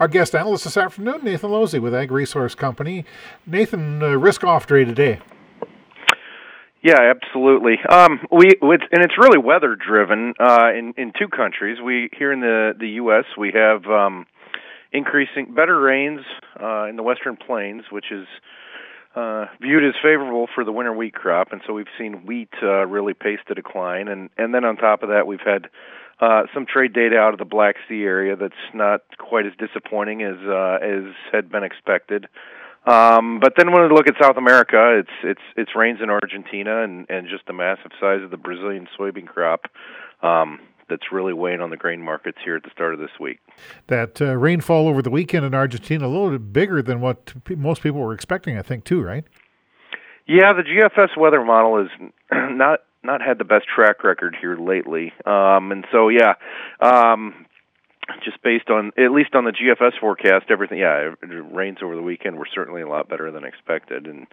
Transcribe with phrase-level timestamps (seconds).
[0.00, 3.04] Our guest analyst this afternoon, Nathan Losey with Ag Resource Company.
[3.46, 5.20] Nathan, uh, risk off trade today.
[6.82, 7.76] Yeah, absolutely.
[7.88, 11.78] Um, we it's, and it's really weather driven uh, in in two countries.
[11.80, 13.24] We here in the the U.S.
[13.38, 14.26] we have um,
[14.92, 16.22] increasing better rains
[16.60, 18.26] uh, in the Western Plains, which is
[19.14, 22.84] uh, viewed as favorable for the winter wheat crop, and so we've seen wheat uh,
[22.86, 25.68] really pace the decline, and and then on top of that, we've had
[26.22, 30.22] uh, some trade data out of the Black Sea area that's not quite as disappointing
[30.22, 32.28] as uh, as had been expected.
[32.86, 36.84] Um, but then when we look at South America, it's it's it's rains in Argentina
[36.84, 39.66] and and just the massive size of the Brazilian soybean crop.
[40.22, 43.40] Um, that's really weighing on the grain markets here at the start of this week.
[43.88, 47.82] That uh, rainfall over the weekend in Argentina a little bit bigger than what most
[47.82, 49.24] people were expecting, I think, too, right?
[50.26, 51.88] Yeah, the GFS weather model is
[52.32, 56.34] not not had the best track record here lately, um, and so yeah,
[56.80, 57.46] um,
[58.24, 62.36] just based on at least on the GFS forecast, everything yeah, rains over the weekend
[62.36, 64.26] were certainly a lot better than expected, and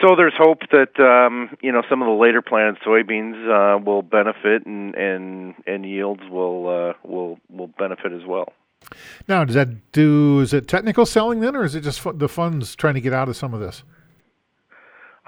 [0.00, 4.02] so there's hope that um, you know some of the later planted soybeans uh, will
[4.02, 8.52] benefit and and and yields will uh, will will benefit as well.
[9.26, 10.40] Now, does that do?
[10.40, 13.28] Is it technical selling then, or is it just the funds trying to get out
[13.28, 13.82] of some of this?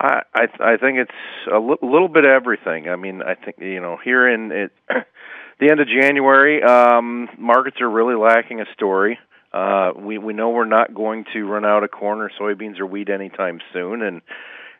[0.00, 1.10] I I, I think it's
[1.52, 2.88] a little bit of everything.
[2.88, 4.72] I mean, I think you know here in it,
[5.60, 9.18] the end of January, um, markets are really lacking a story.
[9.52, 12.86] Uh, we we know we're not going to run out of corn or soybeans or
[12.86, 14.22] wheat anytime soon, and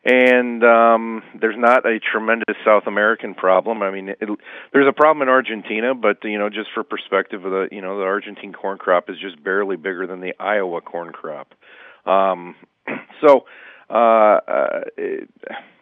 [0.04, 3.82] and um, there's not a tremendous South American problem.
[3.82, 4.28] I mean, it,
[4.72, 8.04] there's a problem in Argentina, but you know, just for perspective, the you know the
[8.04, 11.52] Argentine corn crop is just barely bigger than the Iowa corn crop.
[12.06, 12.54] Um,
[13.20, 13.44] so
[13.90, 14.80] uh, uh,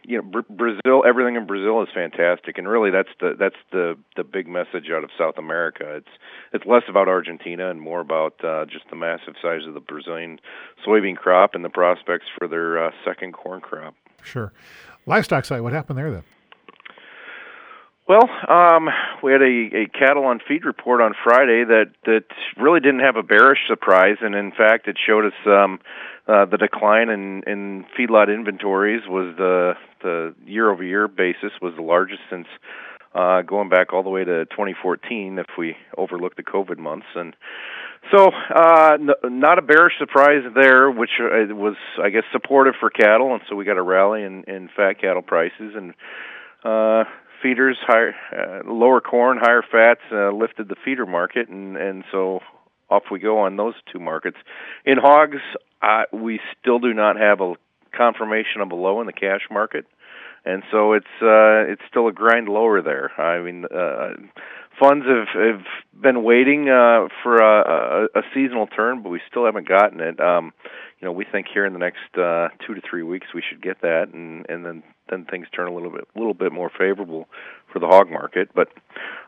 [0.09, 3.95] you know, Br- Brazil, everything in Brazil is fantastic, and really that's the that's the
[4.15, 5.97] the big message out of South America.
[5.97, 6.09] It's
[6.51, 10.39] it's less about Argentina and more about uh, just the massive size of the Brazilian
[10.85, 13.93] soybean crop and the prospects for their uh, second corn crop.
[14.23, 14.51] Sure,
[15.05, 16.23] livestock side, what happened there then?
[18.09, 18.89] Well, um,
[19.21, 22.23] we had a, a cattle on feed report on Friday that that
[22.57, 25.79] really didn't have a bearish surprise, and in fact, it showed us um,
[26.27, 31.75] uh, the decline in, in feedlot inventories was the the year over year basis was
[31.75, 32.47] the largest since
[33.13, 37.35] uh, going back all the way to 2014 if we overlook the COVID months, and
[38.11, 42.89] so uh, n- not a bearish surprise there, which uh, was I guess supportive for
[42.89, 45.75] cattle, and so we got a rally in, in fat cattle prices.
[45.75, 45.93] And.
[46.61, 47.05] Uh,
[47.41, 52.39] feeders, higher, uh, lower corn, higher fats uh, lifted the feeder market, and and so
[52.89, 54.37] off we go on those two markets.
[54.85, 55.41] In hogs,
[55.81, 57.53] uh, we still do not have a
[57.95, 59.85] confirmation of a low in the cash market,
[60.45, 63.11] and so it's uh, it's still a grind lower there.
[63.19, 64.13] I mean, uh,
[64.79, 65.65] funds have have
[66.01, 70.19] been waiting uh, for a, a, a seasonal turn, but we still haven't gotten it.
[70.19, 70.53] Um,
[70.99, 73.61] you know, we think here in the next uh, two to three weeks we should
[73.61, 76.69] get that, and and then then things turn a little bit a little bit more
[76.69, 77.27] favorable
[77.71, 78.49] for the hog market.
[78.53, 78.69] But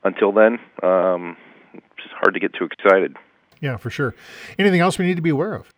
[0.03, 1.37] until then, um,
[1.73, 3.15] it's hard to get too excited.
[3.59, 4.15] Yeah, for sure.
[4.57, 5.71] Anything else we need to be aware of?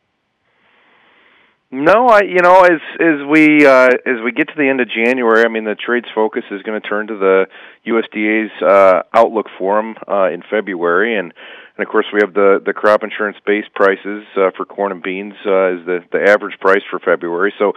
[1.76, 4.88] No, I you know as as we uh, as we get to the end of
[4.90, 7.46] January, I mean the trade's focus is going to turn to the
[7.88, 11.34] USDA's uh, outlook forum uh, in February, and
[11.78, 15.04] and of course we have the the crop insurance base prices uh, for corn and
[15.04, 17.54] beans uh, is the the average price for February.
[17.58, 17.74] So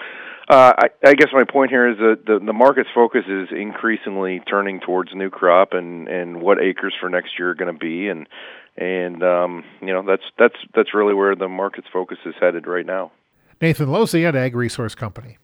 [0.49, 4.41] uh, I, I guess my point here is that the the market's focus is increasingly
[4.49, 8.09] turning towards new crop and and what acres for next year are going to be,
[8.09, 8.29] and
[8.77, 12.87] and um, you know that's that's that's really where the market's focus is headed right
[12.87, 13.13] now.
[13.61, 15.39] Nathan Losey at Ag Resource Company.